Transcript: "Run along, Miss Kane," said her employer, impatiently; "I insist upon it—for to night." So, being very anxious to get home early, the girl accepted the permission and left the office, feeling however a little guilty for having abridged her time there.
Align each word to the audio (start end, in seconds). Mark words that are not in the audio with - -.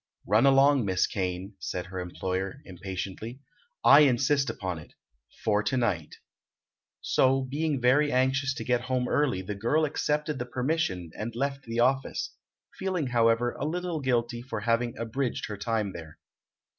"Run 0.25 0.47
along, 0.47 0.83
Miss 0.83 1.05
Kane," 1.05 1.53
said 1.59 1.85
her 1.85 1.99
employer, 1.99 2.59
impatiently; 2.65 3.39
"I 3.83 3.99
insist 3.99 4.49
upon 4.49 4.79
it—for 4.79 5.61
to 5.61 5.77
night." 5.77 6.15
So, 7.01 7.43
being 7.43 7.79
very 7.79 8.11
anxious 8.11 8.55
to 8.55 8.63
get 8.63 8.81
home 8.81 9.07
early, 9.07 9.43
the 9.43 9.53
girl 9.53 9.85
accepted 9.85 10.39
the 10.39 10.47
permission 10.47 11.11
and 11.15 11.35
left 11.35 11.65
the 11.65 11.81
office, 11.81 12.31
feeling 12.79 13.05
however 13.05 13.51
a 13.51 13.65
little 13.67 13.99
guilty 13.99 14.41
for 14.41 14.61
having 14.61 14.97
abridged 14.97 15.45
her 15.49 15.57
time 15.57 15.93
there. 15.93 16.17